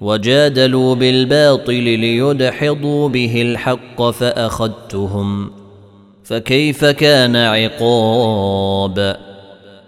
[0.00, 5.50] وجادلوا بالباطل ليدحضوا به الحق فأخذتهم
[6.24, 9.16] فكيف كان عقاب؟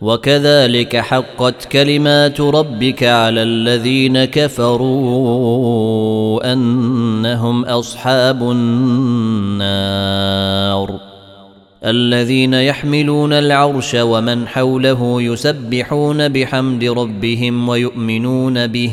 [0.02, 5.62] وكذلك حقت كلمات ربك على الذين كفروا
[6.52, 9.72] أنهم أصحاب النار
[11.84, 18.92] الذين يحملون العرش ومن حوله يسبحون بحمد ربهم ويؤمنون به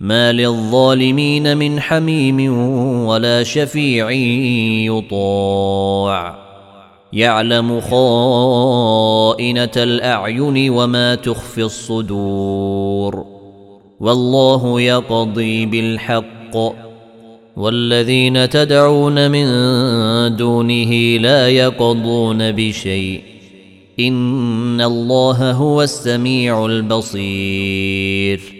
[0.00, 2.56] ما للظالمين من حميم
[3.06, 4.10] ولا شفيع
[4.90, 6.38] يطاع.
[7.12, 13.24] يعلم خائنة الأعين وما تخفي الصدور.
[14.00, 16.56] والله يقضي بالحق.
[17.56, 19.46] والذين تدعون من
[20.36, 23.20] دونه لا يقضون بشيء.
[24.00, 28.59] إن الله هو السميع البصير.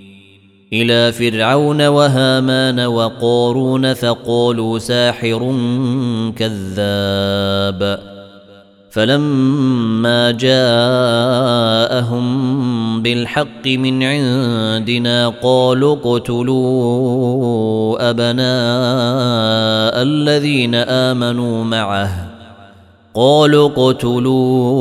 [0.73, 5.39] إلى فرعون وهامان وقارون فقالوا ساحر
[6.37, 7.99] كذاب.
[8.91, 10.61] فلما جاءهم
[13.01, 16.49] بالحق من عندنا قالوا اقتلوا
[18.09, 18.43] أبناء
[20.03, 22.40] الذين آمنوا معه.
[23.15, 24.75] قالوا اقتلوا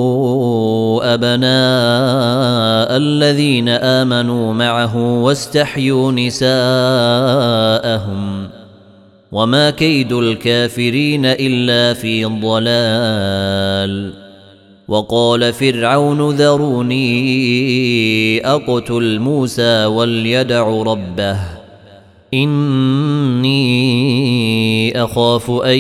[1.15, 6.51] أبناء الذين آمنوا معه واستحيوا نساءهم
[9.33, 14.13] وما كيد الكافرين إلا في ضلال.
[14.89, 17.07] وقال فرعون ذروني
[18.47, 21.60] أقتل موسى وليدع ربه.
[22.35, 23.61] إني
[25.05, 25.79] أخاف أن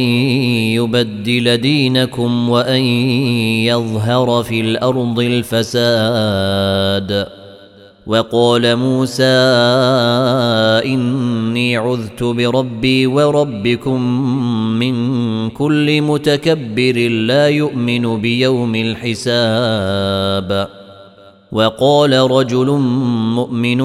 [0.74, 2.82] يبدل دينكم وأن
[3.64, 7.26] يظهر في الأرض الفساد.
[8.06, 9.24] وقال موسى
[10.84, 14.02] إني عذت بربي وربكم
[14.78, 14.94] من
[15.50, 20.79] كل متكبر لا يؤمن بيوم الحساب.
[21.52, 22.66] وقال رجل
[23.34, 23.82] مؤمن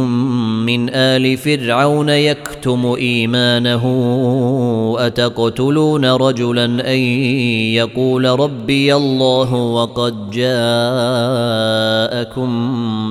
[0.65, 3.85] من آل فرعون يكتم إيمانه
[4.99, 6.97] أتقتلون رجلا أن
[7.73, 10.47] يقول ربي الله وقد جاءكم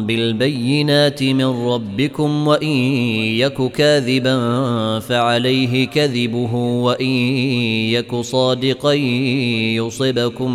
[0.07, 2.69] بالبينات من ربكم وإن
[3.39, 4.39] يك كاذبا
[5.01, 7.07] فعليه كذبه وإن
[7.91, 8.93] يك صادقا
[9.75, 10.55] يصبكم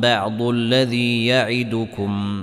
[0.00, 2.42] بعض الذي يعدكم.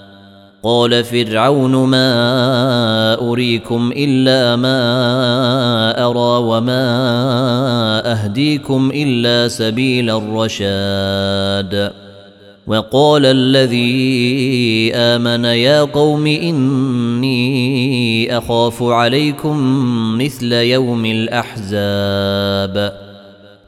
[0.63, 2.11] قال فرعون ما
[3.31, 4.81] أريكم إلا ما
[6.05, 6.81] أرى وما
[8.11, 11.91] أهديكم إلا سبيل الرشاد.
[12.67, 17.31] وقال الذي آمن يا قوم إني
[18.37, 19.57] أخاف عليكم
[20.17, 22.93] مثل يوم الأحزاب.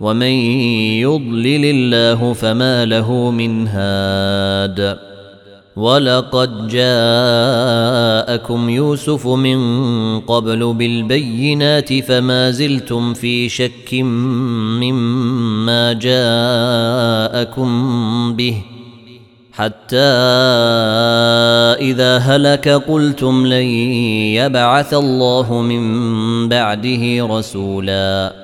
[0.00, 0.32] ومن
[1.02, 4.98] يضلل الله فما له من هاد
[5.76, 9.58] ولقد جاءكم يوسف من
[10.20, 13.94] قبل بالبينات فما زلتم في شك
[14.82, 17.72] مما جاءكم
[18.36, 18.56] به
[19.52, 19.96] حتى
[21.80, 23.66] اذا هلك قلتم لن
[24.34, 28.43] يبعث الله من بعده رسولا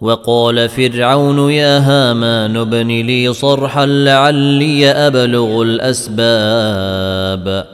[0.00, 7.64] وقال فرعون يا هامان ابن لي صرحا لعلي أبلغ الأسباب.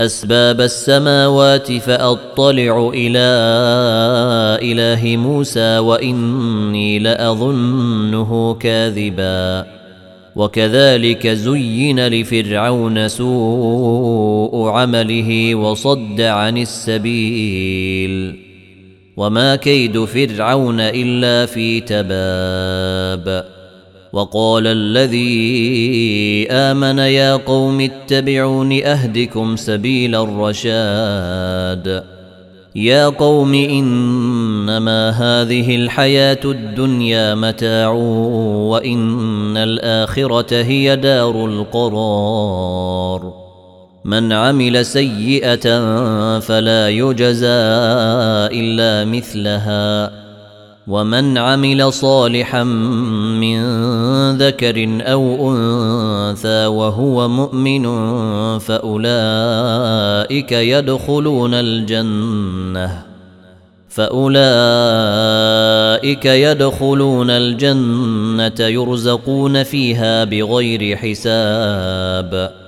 [0.00, 3.28] أسباب السماوات فأطلع إلى
[4.72, 9.66] إله موسى وإني لأظنه كاذبا.
[10.36, 18.47] وكذلك زين لفرعون سوء عمله وصد عن السبيل.
[19.18, 23.44] وما كيد فرعون الا في تباب
[24.12, 32.04] وقال الذي امن يا قوم اتبعون اهدكم سبيل الرشاد
[32.74, 43.37] يا قوم انما هذه الحياة الدنيا متاع وان الاخره هي دار القرار
[44.04, 45.88] من عمل سيئة
[46.38, 47.46] فلا يجزى
[48.52, 50.10] إلا مثلها.
[50.88, 53.58] ومن عمل صالحا من
[54.36, 57.84] ذكر أو أنثى وهو مؤمن
[58.58, 63.02] فأولئك يدخلون الجنة.
[63.88, 64.38] فأولئك
[66.24, 72.67] يدخلون الجنة يرزقون فيها بغير حساب.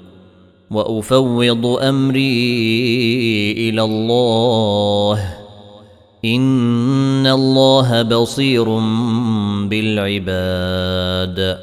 [0.71, 5.33] وأفوض أمري إلى الله.
[6.25, 8.79] إن الله بصير
[9.67, 11.57] بالعباد.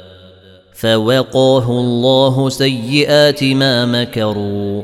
[0.73, 4.81] فوقاه الله سيئات ما مكروا.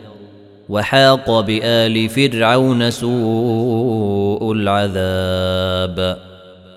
[0.70, 6.18] وحاق بآل فرعون سوء العذاب.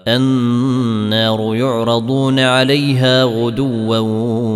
[0.08, 3.98] النار يعرضون عليها غدوا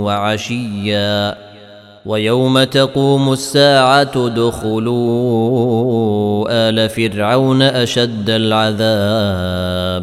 [0.03, 1.52] وعشيا.
[2.07, 5.33] ويوم تقوم الساعة دخلوا
[6.51, 10.03] آل فرعون أشد العذاب.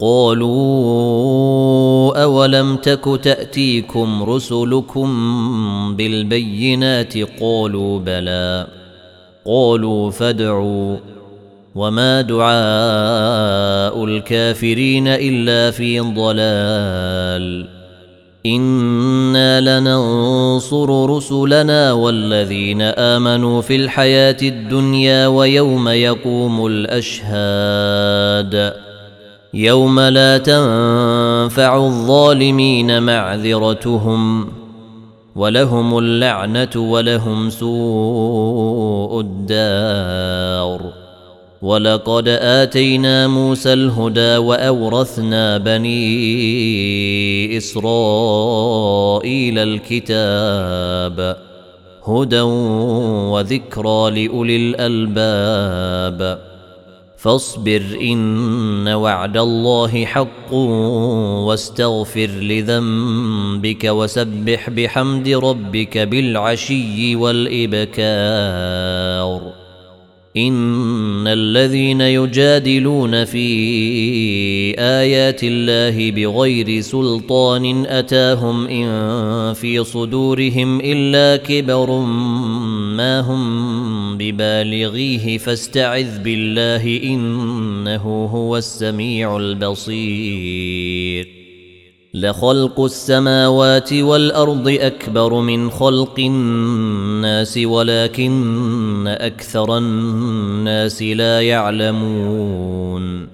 [0.00, 1.42] قالوا
[2.22, 5.06] أولم تك تأتيكم رسلكم
[5.96, 8.66] بالبينات قالوا بلى
[9.46, 10.96] قالوا فادعوا
[11.74, 17.66] وما دعاء الكافرين إلا في ضلال
[18.46, 28.54] إنا لننصر رسلنا والذين آمنوا في الحياة الدنيا ويوم يقوم الأشهاد
[29.54, 34.48] يوم لا تنفع الظالمين معذرتهم
[35.36, 40.80] ولهم اللعنة ولهم سوء الدار.
[41.62, 51.36] ولقد آتينا موسى الهدى وأورثنا بني إسرائيل الكتاب
[52.06, 52.40] هدى
[53.30, 56.38] وذكرى لأولي الألباب.
[57.24, 60.54] فاصبر إن وعد الله حق
[61.44, 67.94] واستغفر لذنبك وسبح بحمد ربك بالعشي والإبكار.
[70.36, 73.46] إن الذين يجادلون في
[74.78, 82.04] آيات الله بغير سلطان أتاهم إن في صدورهم إلا كبر
[82.96, 91.28] ما هم ببالغيه فاستعذ بالله إنه هو السميع البصير.
[92.14, 103.28] لخلق السماوات والأرض أكبر من خلق الناس ولكن أكثر الناس لا يعلمون.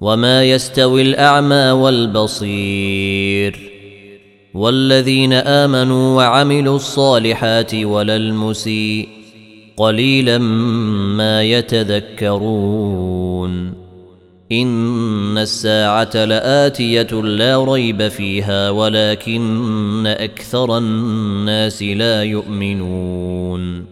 [0.00, 3.69] وما يستوي الأعمى والبصير.
[4.54, 9.08] والذين آمنوا وعملوا الصالحات ولا المسيء
[9.76, 10.38] قليلا
[11.18, 12.70] ما يتذكرون.
[14.52, 23.84] إن الساعة لآتية لا ريب فيها ولكن أكثر الناس لا يؤمنون.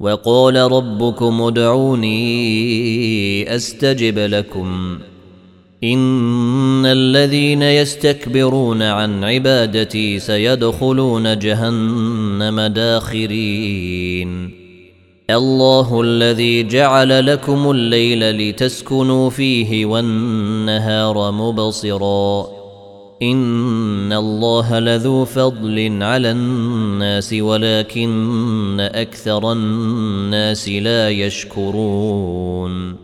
[0.00, 2.14] وقال ربكم ادعوني
[3.54, 4.98] أستجب لكم.
[5.84, 14.50] إن الذين يستكبرون عن عبادتي سيدخلون جهنم داخرين.
[15.30, 22.46] الله الذي جعل لكم الليل لتسكنوا فيه والنهار مبصرا.
[23.22, 33.03] إن الله لذو فضل على الناس ولكن أكثر الناس لا يشكرون.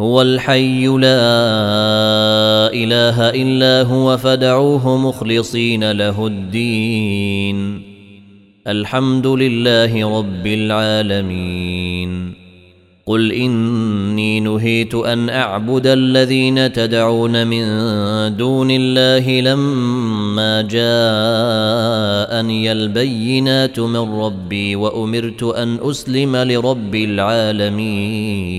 [0.00, 1.18] هو الحي لا
[2.70, 7.82] إله إلا هو فدعوه مخلصين له الدين.
[8.68, 12.32] الحمد لله رب العالمين.
[13.06, 17.66] قل إني نهيت أن أعبد الذين تدعون من
[18.36, 28.58] دون الله لما جاءني البينات من ربي وأمرت أن أسلم لرب العالمين.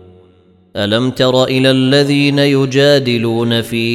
[0.75, 3.85] ألم تر إلى الذين يجادلون في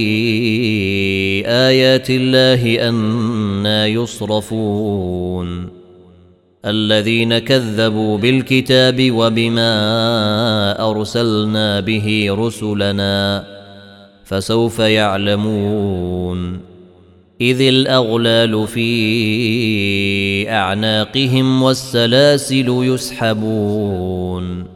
[1.47, 5.69] آيات الله أنا يصرفون؟
[6.65, 13.45] الذين كذبوا بالكتاب وبما أرسلنا به رسلنا
[14.25, 16.61] فسوف يعلمون.
[17.41, 18.91] إذ الأغلال في
[20.51, 24.76] أعناقهم والسلاسل يسحبون.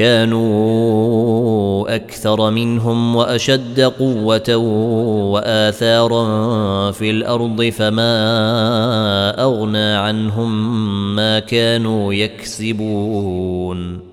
[0.00, 4.56] كانوا أكثر منهم وأشد قوة
[5.32, 6.24] وآثارا
[6.90, 8.14] في الأرض فما
[9.42, 10.76] أغنى عنهم
[11.16, 14.10] ما كانوا يكسبون.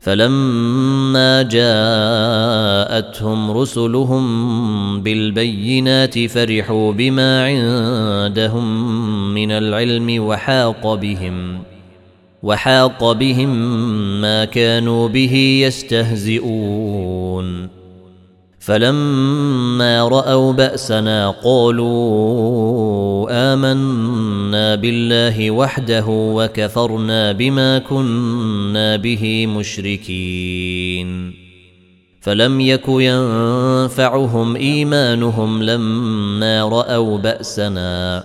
[0.00, 8.94] فلما جاءتهم رسلهم بالبينات فرحوا بما عندهم
[9.34, 11.71] من العلم وحاق بهم.
[12.42, 13.50] وحاق بهم
[14.20, 17.68] ما كانوا به يستهزئون.
[18.58, 31.34] فلما رأوا بأسنا قالوا آمنا بالله وحده وكفرنا بما كنا به مشركين.
[32.20, 38.24] فلم يك ينفعهم إيمانهم لما رأوا بأسنا.